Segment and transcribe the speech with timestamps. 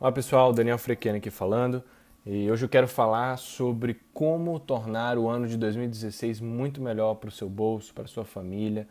[0.00, 1.82] Olá pessoal, Daniel Frequena aqui falando
[2.24, 7.26] e hoje eu quero falar sobre como tornar o ano de 2016 muito melhor para
[7.26, 8.86] o seu bolso, para a sua família,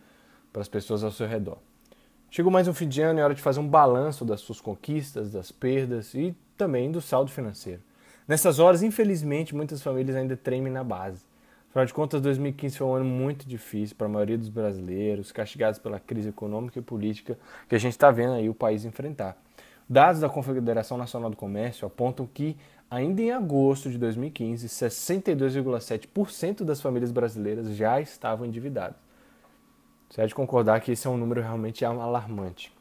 [0.52, 1.60] para as pessoas ao seu redor.
[2.30, 4.60] Chegou mais um fim de ano e é hora de fazer um balanço das suas
[4.60, 7.82] conquistas, das perdas e também do saldo financeiro.
[8.28, 11.24] Nessas horas, infelizmente, muitas famílias ainda tremem na base.
[11.70, 15.80] Afinal de contas, 2015 foi um ano muito difícil para a maioria dos brasileiros, castigados
[15.80, 17.40] pela crise econômica e política
[17.70, 19.42] que a gente está vendo aí o país enfrentar.
[19.90, 22.58] Dados da Confederação Nacional do Comércio apontam que,
[22.92, 28.98] ainda em agosto de 2015, 62,7% das famílias brasileiras já estavam endividadas.
[30.10, 32.74] Você há de concordar que esse é um número realmente alarmante.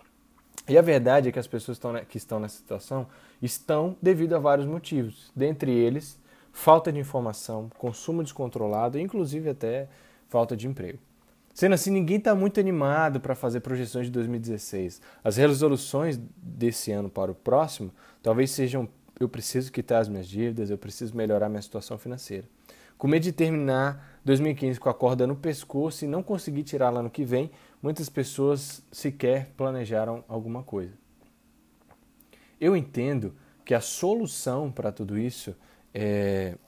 [0.69, 1.78] E a verdade é que as pessoas
[2.09, 3.06] que estão nessa situação
[3.41, 6.19] estão devido a vários motivos, dentre eles
[6.52, 9.88] falta de informação, consumo descontrolado e inclusive até
[10.28, 10.98] falta de emprego.
[11.56, 15.01] Sendo assim, ninguém está muito animado para fazer projeções de 2016.
[15.24, 17.91] As resoluções desse ano para o próximo
[18.23, 18.87] talvez sejam:
[19.19, 22.47] eu preciso quitar as minhas dívidas, eu preciso melhorar minha situação financeira.
[22.98, 27.03] Com medo de terminar 2015 com a corda no pescoço e não conseguir tirar lá
[27.03, 27.50] no que vem,
[27.83, 30.92] muitas pessoas sequer planejaram alguma coisa.
[32.61, 35.56] Eu entendo que a solução para tudo isso
[35.95, 36.58] é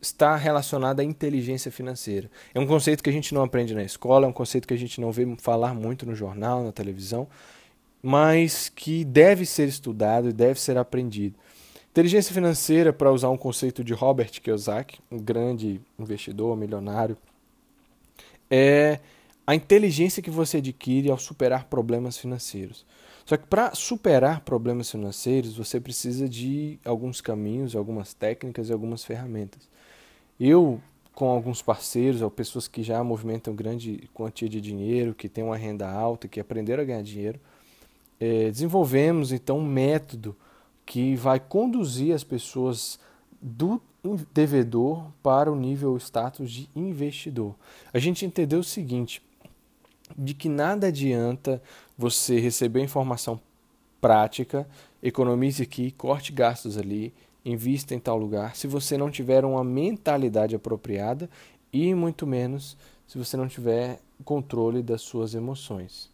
[0.00, 2.30] está relacionada à inteligência financeira.
[2.54, 4.78] É um conceito que a gente não aprende na escola, é um conceito que a
[4.78, 7.26] gente não vê falar muito no jornal, na televisão,
[8.02, 11.34] mas que deve ser estudado e deve ser aprendido.
[11.90, 17.16] Inteligência financeira, para usar um conceito de Robert Kiyosaki, um grande investidor, milionário,
[18.50, 19.00] é
[19.46, 22.84] a inteligência que você adquire ao superar problemas financeiros.
[23.24, 29.04] Só que para superar problemas financeiros, você precisa de alguns caminhos, algumas técnicas e algumas
[29.04, 29.68] ferramentas.
[30.38, 30.80] Eu,
[31.14, 35.56] com alguns parceiros, ou pessoas que já movimentam grande quantia de dinheiro, que têm uma
[35.56, 37.40] renda alta, que aprenderam a ganhar dinheiro,
[38.20, 40.36] é, desenvolvemos então um método
[40.84, 42.98] que vai conduzir as pessoas
[43.40, 43.80] do
[44.32, 47.54] devedor para o nível status de investidor.
[47.92, 49.20] A gente entendeu o seguinte,
[50.16, 51.60] de que nada adianta
[51.98, 53.40] você receber informação
[54.00, 54.68] prática,
[55.02, 57.12] economize aqui, corte gastos ali,
[57.46, 61.30] invista em tal lugar, se você não tiver uma mentalidade apropriada
[61.72, 62.76] e muito menos
[63.06, 66.10] se você não tiver controle das suas emoções.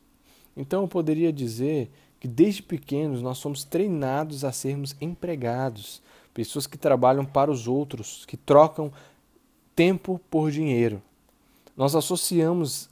[0.54, 6.02] Então eu poderia dizer que desde pequenos nós somos treinados a sermos empregados,
[6.34, 8.92] pessoas que trabalham para os outros, que trocam
[9.74, 11.02] tempo por dinheiro.
[11.74, 12.90] Nós associamos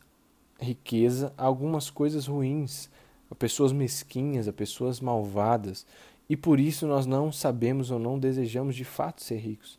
[0.59, 2.89] riqueza a algumas coisas ruins,
[3.31, 5.87] a pessoas mesquinhas, a pessoas malvadas,
[6.31, 9.77] e por isso nós não sabemos ou não desejamos de fato ser ricos.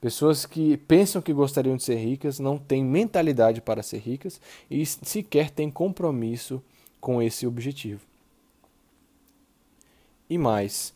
[0.00, 4.86] Pessoas que pensam que gostariam de ser ricas não têm mentalidade para ser ricas e
[4.86, 6.62] sequer têm compromisso
[7.00, 8.02] com esse objetivo.
[10.30, 10.94] E mais,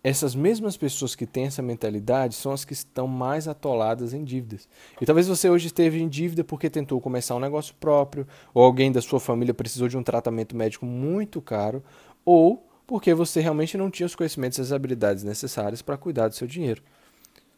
[0.00, 4.68] essas mesmas pessoas que têm essa mentalidade são as que estão mais atoladas em dívidas.
[5.00, 8.92] E talvez você hoje esteve em dívida porque tentou começar um negócio próprio, ou alguém
[8.92, 11.82] da sua família precisou de um tratamento médico muito caro,
[12.24, 16.34] ou porque você realmente não tinha os conhecimentos e as habilidades necessárias para cuidar do
[16.34, 16.82] seu dinheiro.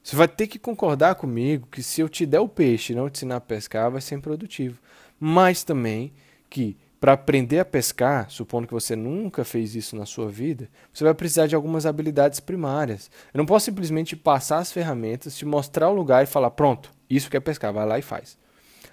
[0.04, 3.08] Você vai ter que concordar comigo que se eu te der o peixe e não
[3.08, 4.78] te ensinar a pescar, vai ser improdutivo.
[5.18, 6.12] Mas também
[6.50, 11.02] que para aprender a pescar, supondo que você nunca fez isso na sua vida, você
[11.02, 13.10] vai precisar de algumas habilidades primárias.
[13.32, 17.30] Eu não posso simplesmente passar as ferramentas, te mostrar o lugar e falar: pronto, isso
[17.30, 18.36] que é pescar, vai lá e faz.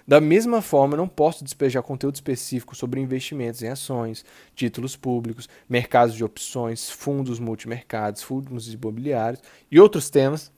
[0.06, 4.24] Da mesma forma, não posso despejar conteúdo específico sobre investimentos em ações,
[4.54, 10.50] títulos públicos, mercados de opções, fundos multimercados, fundos imobiliários e outros temas,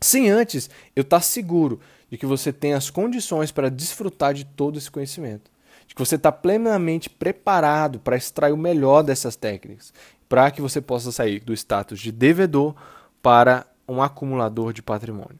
[0.00, 1.80] sem antes eu estar seguro
[2.10, 5.50] de que você tem as condições para desfrutar de todo esse conhecimento,
[5.86, 9.92] de que você está plenamente preparado para extrair o melhor dessas técnicas,
[10.28, 12.74] para que você possa sair do status de devedor
[13.22, 15.38] para um acumulador de patrimônio.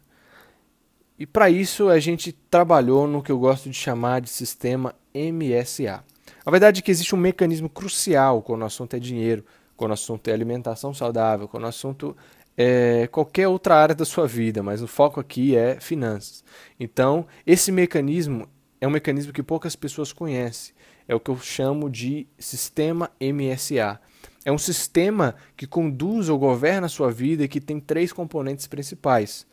[1.20, 6.02] E para isso a gente trabalhou no que eu gosto de chamar de sistema MSA.
[6.46, 9.44] A verdade é que existe um mecanismo crucial quando o assunto é dinheiro,
[9.76, 12.16] quando o assunto é alimentação saudável, quando o assunto
[12.56, 16.42] é qualquer outra área da sua vida, mas o foco aqui é finanças.
[16.78, 18.48] Então, esse mecanismo
[18.80, 20.74] é um mecanismo que poucas pessoas conhecem.
[21.06, 24.00] É o que eu chamo de sistema MSA.
[24.42, 28.66] É um sistema que conduz ou governa a sua vida e que tem três componentes
[28.66, 29.46] principais: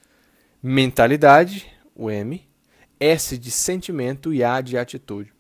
[0.62, 2.48] mentalidade, o M,
[3.00, 5.32] S de sentimento e A de atitude.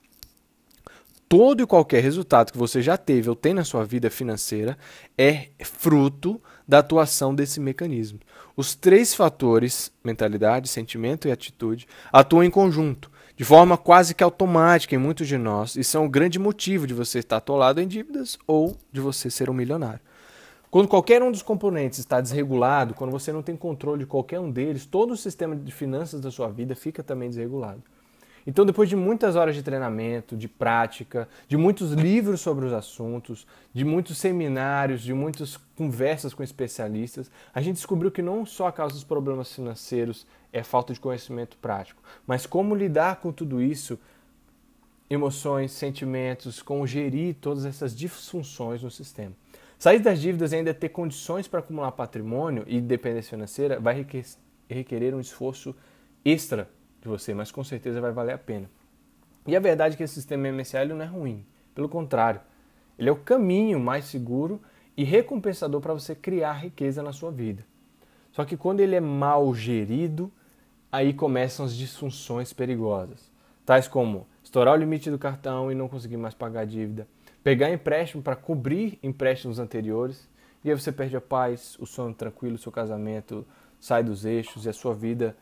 [1.30, 4.78] Todo e qualquer resultado que você já teve ou tem na sua vida financeira
[5.18, 8.20] é fruto da atuação desse mecanismo.
[8.56, 14.96] Os três fatores, mentalidade, sentimento e atitude, atuam em conjunto, de forma quase que automática
[14.96, 18.38] em muitos de nós, e são o grande motivo de você estar atolado em dívidas
[18.48, 20.00] ou de você ser um milionário.
[20.70, 24.52] Quando qualquer um dos componentes está desregulado, quando você não tem controle de qualquer um
[24.52, 27.82] deles, todo o sistema de finanças da sua vida fica também desregulado.
[28.46, 33.46] Então, depois de muitas horas de treinamento, de prática, de muitos livros sobre os assuntos,
[33.74, 38.72] de muitos seminários, de muitas conversas com especialistas, a gente descobriu que não só a
[38.72, 44.00] causa dos problemas financeiros é falta de conhecimento prático, mas como lidar com tudo isso,
[45.10, 49.34] emoções, sentimentos, como gerir todas essas disfunções no sistema.
[49.78, 54.06] Sair das dívidas e ainda ter condições para acumular patrimônio e dependência financeira vai
[54.68, 55.76] requerer um esforço
[56.26, 56.68] extra
[57.00, 58.68] de você, mas com certeza vai valer a pena.
[59.46, 61.46] E a verdade é que esse sistema MSL não é ruim,
[61.76, 62.42] pelo contrário,
[62.98, 64.60] ele é o caminho mais seguro
[64.98, 67.64] e recompensador para você criar riqueza na sua vida.
[68.32, 70.32] Só que quando ele é mal gerido,
[70.92, 73.32] aí começam as disfunções perigosas,
[73.64, 77.08] tais como estourar o limite do cartão e não conseguir mais pagar a dívida,
[77.48, 80.28] pegar empréstimo para cobrir empréstimos anteriores,
[80.66, 83.48] e aí você perde a paz, o sono tranquilo, o seu casamento
[83.80, 85.34] sai dos eixos e a sua vida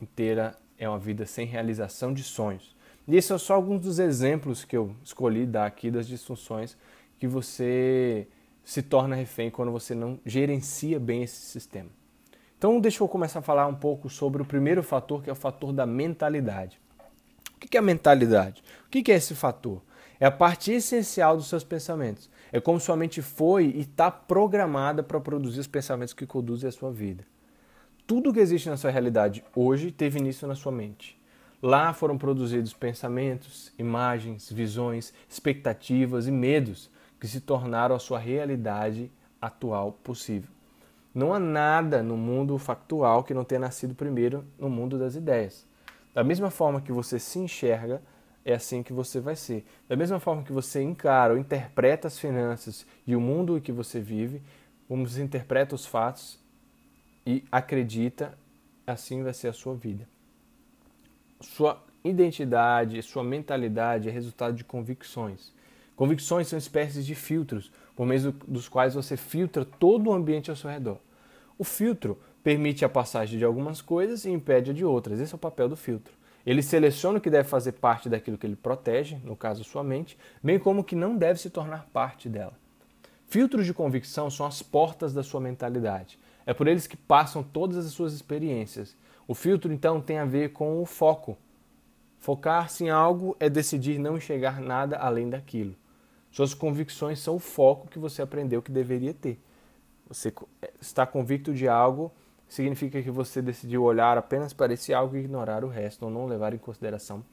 [0.00, 2.74] inteira é uma vida sem realização de sonhos.
[3.06, 6.76] E esses são só alguns dos exemplos que eu escolhi dar aqui das disfunções
[7.16, 8.26] que você
[8.64, 11.90] se torna refém quando você não gerencia bem esse sistema.
[12.58, 15.36] Então, deixa eu começar a falar um pouco sobre o primeiro fator, que é o
[15.36, 16.80] fator da mentalidade.
[17.54, 18.64] O que é a mentalidade?
[18.84, 19.80] O que é esse fator?
[20.22, 22.30] É a parte essencial dos seus pensamentos.
[22.52, 26.72] É como sua mente foi e está programada para produzir os pensamentos que conduzem a
[26.72, 27.24] sua vida.
[28.06, 31.20] Tudo que existe na sua realidade hoje teve início na sua mente.
[31.60, 36.88] Lá foram produzidos pensamentos, imagens, visões, expectativas e medos
[37.18, 39.10] que se tornaram a sua realidade
[39.40, 40.50] atual possível.
[41.12, 45.66] Não há nada no mundo factual que não tenha nascido primeiro no mundo das ideias.
[46.14, 48.00] Da mesma forma que você se enxerga,
[48.44, 49.64] é assim que você vai ser.
[49.88, 53.72] Da mesma forma que você encara ou interpreta as finanças e o mundo em que
[53.72, 54.42] você vive,
[54.88, 56.38] como você interpreta os fatos,
[57.24, 58.36] e acredita,
[58.86, 60.08] assim vai ser a sua vida.
[61.40, 65.52] Sua identidade, sua mentalidade é resultado de convicções.
[65.94, 70.56] Convicções são espécies de filtros, por meio dos quais você filtra todo o ambiente ao
[70.56, 70.98] seu redor.
[71.56, 75.20] O filtro permite a passagem de algumas coisas e impede a de outras.
[75.20, 76.12] Esse é o papel do filtro.
[76.44, 80.18] Ele seleciona o que deve fazer parte daquilo que ele protege, no caso sua mente,
[80.42, 82.54] bem como o que não deve se tornar parte dela.
[83.26, 86.18] Filtros de convicção são as portas da sua mentalidade.
[86.44, 88.96] É por eles que passam todas as suas experiências.
[89.26, 91.38] O filtro, então, tem a ver com o foco.
[92.18, 95.74] Focar-se em algo é decidir não enxergar nada além daquilo.
[96.30, 99.40] Suas convicções são o foco que você aprendeu que deveria ter.
[100.08, 102.12] Você é, está convicto de algo
[102.52, 106.26] significa que você decidiu olhar apenas para esse algo e ignorar o resto, ou não
[106.26, 107.24] levar em consideração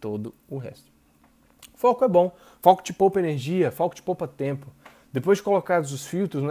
[0.00, 0.90] todo o resto.
[1.76, 2.34] Foco é bom.
[2.60, 4.66] Foco te poupa energia, foco te poupa tempo.
[5.12, 6.42] Depois de colocados os filtros,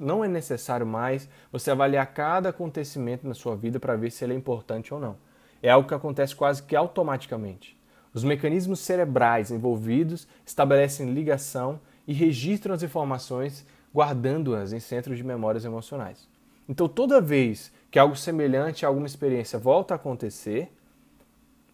[0.00, 4.32] não é necessário mais você avaliar cada acontecimento na sua vida para ver se ele
[4.32, 5.16] é importante ou não.
[5.62, 7.78] É algo que acontece quase que automaticamente.
[8.12, 13.64] Os mecanismos cerebrais envolvidos estabelecem ligação e registram as informações,
[13.94, 16.28] guardando-as em centros de memórias emocionais.
[16.70, 20.72] Então, toda vez que algo semelhante a alguma experiência volta a acontecer,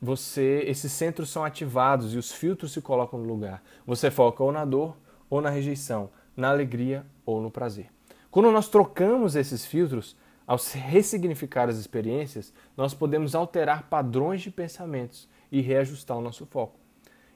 [0.01, 3.63] você, esses centros são ativados e os filtros se colocam no lugar.
[3.87, 4.97] Você foca ou na dor
[5.29, 7.91] ou na rejeição, na alegria ou no prazer.
[8.31, 10.17] Quando nós trocamos esses filtros,
[10.47, 16.86] ao ressignificar as experiências, nós podemos alterar padrões de pensamentos e reajustar o nosso foco.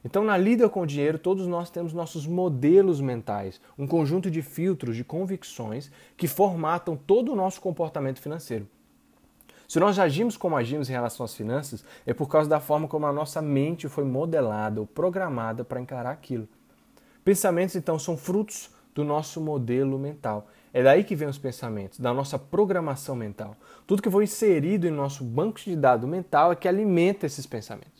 [0.04, 4.40] Então, na lida com o dinheiro, todos nós temos nossos modelos mentais, um conjunto de
[4.40, 8.66] filtros, de convicções que formatam todo o nosso comportamento financeiro.
[9.68, 13.06] Se nós agimos como agimos em relação às finanças, é por causa da forma como
[13.06, 16.48] a nossa mente foi modelada ou programada para encarar aquilo.
[17.22, 20.48] Pensamentos, então, são frutos do nosso modelo mental.
[20.72, 23.56] É daí que vem os pensamentos, da nossa programação mental.
[23.86, 27.99] Tudo que foi inserido em nosso banco de dados mental é que alimenta esses pensamentos.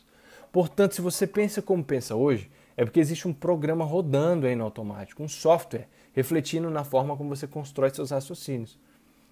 [0.52, 4.64] Portanto, se você pensa como pensa hoje, é porque existe um programa rodando aí no
[4.64, 8.78] automático, um software refletindo na forma como você constrói seus raciocínios.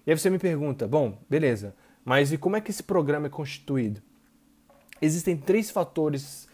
[0.05, 3.29] E aí você me pergunta, bom, beleza, mas e como é que esse programa é
[3.29, 4.01] constituído?
[5.01, 6.47] Existem três fatores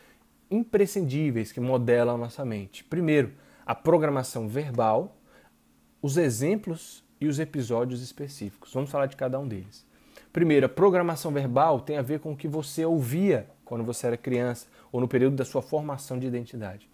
[0.50, 2.84] imprescindíveis que modelam a nossa mente.
[2.84, 3.34] Primeiro,
[3.66, 5.18] a programação verbal,
[6.02, 8.74] os exemplos e os episódios específicos.
[8.74, 9.86] Vamos falar de cada um deles.
[10.32, 14.18] Primeiro, a programação verbal tem a ver com o que você ouvia quando você era
[14.18, 16.90] criança ou no período da sua formação de identidade.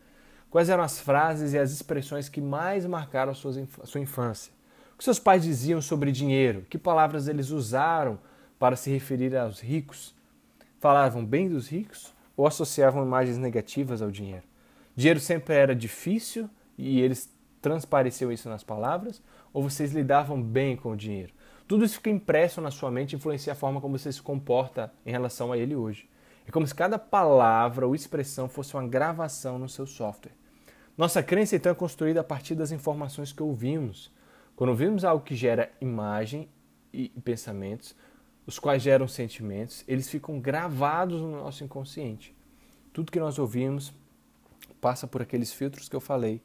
[0.50, 3.54] Quais eram as frases e as expressões que mais marcaram a sua,
[4.02, 4.52] infância?
[4.94, 6.66] O que seus pais diziam sobre dinheiro?
[6.70, 8.20] Que palavras eles usaram
[8.58, 10.14] para se referir aos ricos?
[10.80, 14.44] Falavam bem dos ricos ou associavam imagens negativas ao dinheiro?
[14.96, 17.30] Dinheiro sempre era difícil e eles
[17.62, 19.22] transpareciam isso nas palavras,
[19.54, 21.32] ou vocês lidavam bem com o dinheiro?
[21.68, 24.92] Tudo isso fica impresso na sua mente e influencia a forma como você se comporta
[25.06, 26.10] em relação a ele hoje.
[26.52, 30.34] É como se cada palavra ou expressão fosse uma gravação no seu software.
[30.98, 34.12] Nossa crença então é construída a partir das informações que ouvimos.
[34.54, 36.50] Quando ouvimos algo que gera imagem
[36.92, 37.96] e pensamentos,
[38.46, 42.36] os quais geram sentimentos, eles ficam gravados no nosso inconsciente.
[42.92, 43.94] Tudo que nós ouvimos
[44.82, 46.42] passa por aqueles filtros que eu falei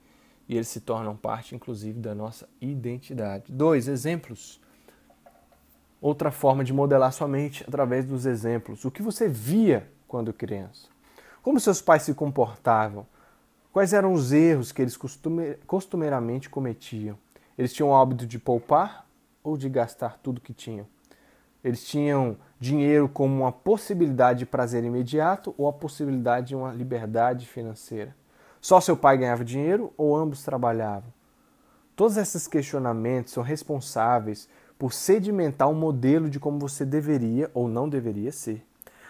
[0.49, 3.51] e eles se tornam parte, inclusive, da nossa identidade.
[3.51, 4.61] Dois exemplos.
[6.01, 8.85] Outra forma de modelar sua mente através dos exemplos.
[8.85, 10.89] O que você via quando criança?
[11.43, 13.07] Como seus pais se comportavam?
[13.73, 14.99] Quais eram os erros que eles
[15.67, 17.19] costumeiramente cometiam?
[17.59, 19.07] Eles tinham o hábito de poupar
[19.45, 20.87] ou de gastar tudo que tinham?
[21.63, 27.47] Eles tinham dinheiro como uma possibilidade de prazer imediato ou a possibilidade de uma liberdade
[27.47, 28.15] financeira?
[28.61, 31.13] Só seu pai ganhava dinheiro ou ambos trabalhavam?
[31.95, 34.49] Todos esses questionamentos são responsáveis
[34.79, 38.65] por sedimentar um modelo de como você deveria ou não deveria ser.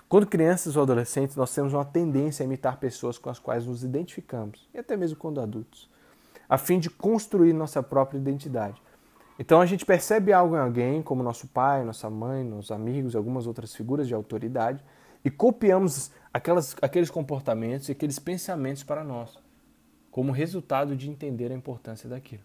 [0.09, 3.83] Quando crianças ou adolescentes, nós temos uma tendência a imitar pessoas com as quais nos
[3.83, 5.91] identificamos, e até mesmo quando adultos,
[6.49, 8.81] a fim de construir nossa própria identidade.
[9.37, 13.49] Então a gente percebe algo em alguém, como nosso pai, nossa mãe, nossos amigos, algumas
[13.49, 14.83] outras figuras de autoridade,
[15.25, 19.37] e copiamos aquelas, aqueles comportamentos e aqueles pensamentos para nós,
[20.13, 22.45] como resultado de entender a importância daquilo.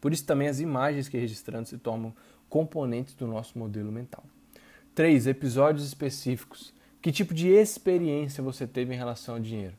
[0.00, 2.14] Por isso também as imagens que registramos se tornam
[2.48, 4.24] componentes do nosso modelo mental.
[4.94, 5.26] 3.
[5.26, 6.74] Episódios específicos.
[7.00, 9.74] Que tipo de experiência você teve em relação ao dinheiro?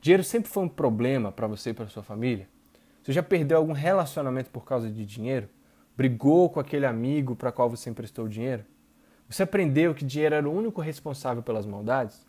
[0.00, 2.48] Dinheiro sempre foi um problema para você e para sua família?
[3.02, 5.48] Você já perdeu algum relacionamento por causa de dinheiro?
[5.96, 8.64] Brigou com aquele amigo para qual você emprestou dinheiro?
[9.28, 12.24] Você aprendeu que dinheiro era o único responsável pelas maldades?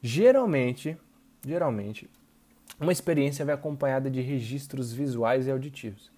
[0.00, 0.96] Geralmente,
[1.46, 2.08] geralmente,
[2.80, 6.10] uma experiência vem acompanhada de registros visuais e auditivos,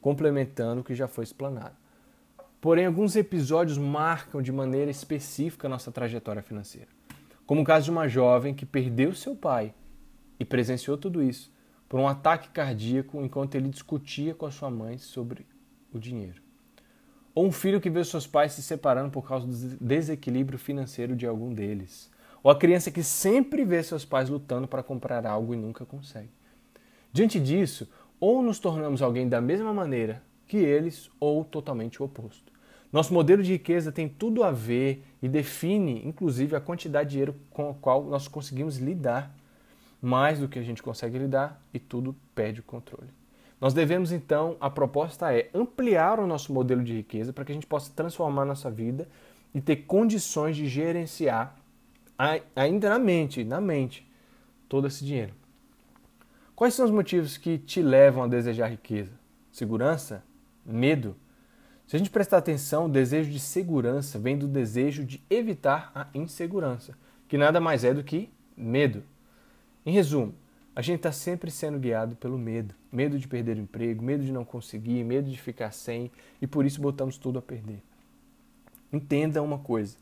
[0.00, 1.76] complementando o que já foi explanado.
[2.60, 6.88] Porém, alguns episódios marcam de maneira específica nossa trajetória financeira.
[7.46, 9.74] Como o caso de uma jovem que perdeu seu pai
[10.38, 11.50] e presenciou tudo isso
[11.88, 15.46] por um ataque cardíaco enquanto ele discutia com a sua mãe sobre
[15.92, 16.40] o dinheiro.
[17.34, 21.26] Ou um filho que vê seus pais se separando por causa do desequilíbrio financeiro de
[21.26, 22.10] algum deles.
[22.42, 26.30] Ou a criança que sempre vê seus pais lutando para comprar algo e nunca consegue.
[27.12, 27.88] Diante disso,
[28.20, 32.49] ou nos tornamos alguém da mesma maneira que eles, ou totalmente o oposto.
[32.92, 37.36] Nosso modelo de riqueza tem tudo a ver e define, inclusive, a quantidade de dinheiro
[37.50, 39.34] com a qual nós conseguimos lidar
[40.02, 43.08] mais do que a gente consegue lidar e tudo perde o controle.
[43.60, 47.54] Nós devemos então, a proposta é ampliar o nosso modelo de riqueza para que a
[47.54, 49.06] gente possa transformar nossa vida
[49.54, 51.56] e ter condições de gerenciar
[52.56, 54.10] ainda na mente, na mente,
[54.68, 55.34] todo esse dinheiro.
[56.56, 59.12] Quais são os motivos que te levam a desejar riqueza?
[59.52, 60.22] Segurança?
[60.64, 61.16] Medo?
[61.90, 66.06] Se a gente prestar atenção, o desejo de segurança vem do desejo de evitar a
[66.14, 69.02] insegurança, que nada mais é do que medo.
[69.84, 70.32] Em resumo,
[70.72, 72.76] a gente está sempre sendo guiado pelo medo.
[72.92, 76.64] Medo de perder o emprego, medo de não conseguir, medo de ficar sem e por
[76.64, 77.82] isso botamos tudo a perder.
[78.92, 79.96] Entenda uma coisa: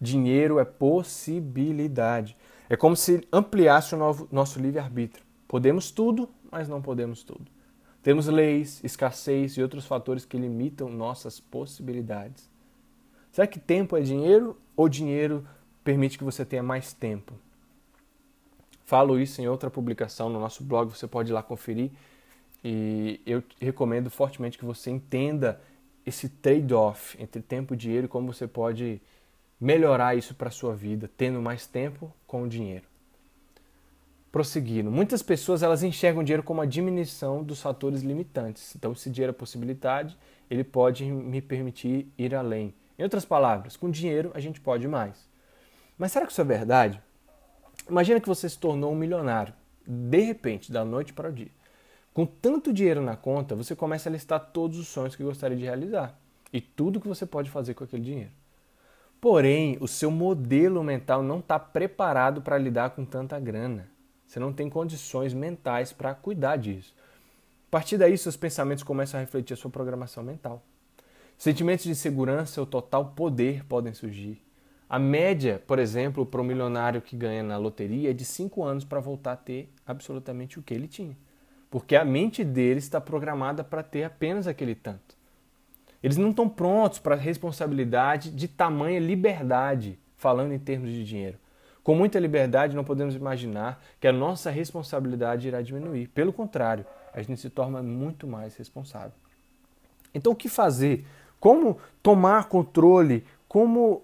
[0.00, 2.38] dinheiro é possibilidade.
[2.70, 5.22] É como se ampliasse o novo, nosso livre-arbítrio.
[5.46, 7.52] Podemos tudo, mas não podemos tudo.
[8.04, 12.50] Temos leis, escassez e outros fatores que limitam nossas possibilidades.
[13.32, 15.48] Será que tempo é dinheiro ou dinheiro
[15.82, 17.32] permite que você tenha mais tempo?
[18.84, 21.92] Falo isso em outra publicação no nosso blog, você pode ir lá conferir.
[22.62, 25.58] E eu recomendo fortemente que você entenda
[26.04, 29.00] esse trade-off entre tempo e dinheiro e como você pode
[29.58, 32.84] melhorar isso para a sua vida, tendo mais tempo com o dinheiro.
[34.34, 38.74] Prosseguindo, muitas pessoas elas enxergam o dinheiro como a diminuição dos fatores limitantes.
[38.74, 40.18] Então, se dinheiro é possibilidade,
[40.50, 42.74] ele pode me permitir ir além.
[42.98, 45.30] Em outras palavras, com dinheiro a gente pode mais.
[45.96, 47.00] Mas será que isso é verdade?
[47.88, 49.54] Imagina que você se tornou um milionário,
[49.86, 51.52] de repente, da noite para o dia.
[52.12, 55.62] Com tanto dinheiro na conta, você começa a listar todos os sonhos que gostaria de
[55.62, 56.18] realizar
[56.52, 58.32] e tudo que você pode fazer com aquele dinheiro.
[59.20, 63.93] Porém, o seu modelo mental não está preparado para lidar com tanta grana.
[64.34, 66.92] Você não tem condições mentais para cuidar disso.
[67.68, 70.60] A partir daí, seus pensamentos começam a refletir a sua programação mental.
[71.38, 74.42] Sentimentos de insegurança ou total poder podem surgir.
[74.88, 78.84] A média, por exemplo, para um milionário que ganha na loteria é de 5 anos
[78.84, 81.16] para voltar a ter absolutamente o que ele tinha.
[81.70, 85.16] Porque a mente dele está programada para ter apenas aquele tanto.
[86.02, 91.38] Eles não estão prontos para a responsabilidade de tamanha liberdade, falando em termos de dinheiro.
[91.84, 96.08] Com muita liberdade, não podemos imaginar que a nossa responsabilidade irá diminuir.
[96.08, 99.12] Pelo contrário, a gente se torna muito mais responsável.
[100.14, 101.06] Então, o que fazer?
[101.38, 103.26] Como tomar controle?
[103.46, 104.02] Como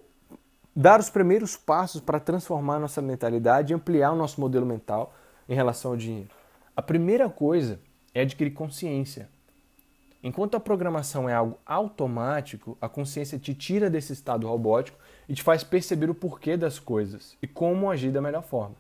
[0.76, 5.14] dar os primeiros passos para transformar nossa mentalidade e ampliar o nosso modelo mental
[5.49, 6.28] em relação ao dinheiro?
[6.76, 7.80] A primeira coisa
[8.14, 9.26] é adquirir consciência.
[10.22, 14.99] Enquanto a programação é algo automático, a consciência te tira desse estado robótico
[15.30, 18.75] e te faz perceber o porquê das coisas e como agir da melhor forma.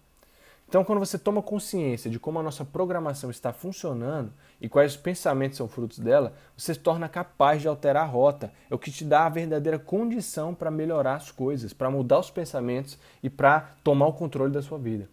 [0.68, 5.58] Então, quando você toma consciência de como a nossa programação está funcionando e quais pensamentos
[5.58, 8.52] são frutos dela, você se torna capaz de alterar a rota.
[8.68, 12.30] É o que te dá a verdadeira condição para melhorar as coisas, para mudar os
[12.30, 15.08] pensamentos e para tomar o controle da sua vida.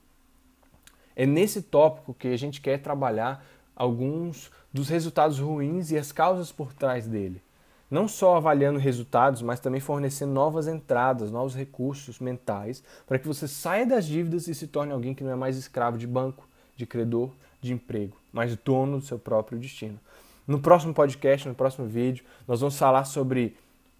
[1.16, 6.52] É nesse tópico que a gente quer trabalhar alguns dos resultados ruins e as causas
[6.52, 7.44] por trás dele
[7.90, 13.48] não só avaliando resultados, mas também fornecendo novas entradas, novos recursos mentais, para que você
[13.48, 16.86] saia das dívidas e se torne alguém que não é mais escravo de banco, de
[16.86, 20.00] credor, de emprego, mas dono do seu próprio destino.
[20.46, 23.58] No próximo podcast, no próximo vídeo, nós vamos falar sobre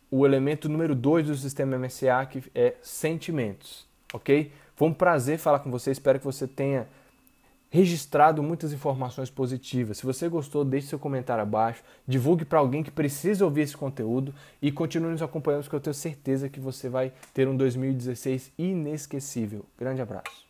[0.10, 4.52] o elemento número 2 do sistema MSA, que é sentimentos, ok?
[4.76, 6.88] Foi um prazer falar com você, espero que você tenha
[7.70, 9.98] registrado muitas informações positivas.
[9.98, 14.34] Se você gostou, deixe seu comentário abaixo, divulgue para alguém que precisa ouvir esse conteúdo
[14.62, 19.66] e continue nos acompanhando, porque eu tenho certeza que você vai ter um 2016 inesquecível.
[19.78, 20.47] Grande abraço.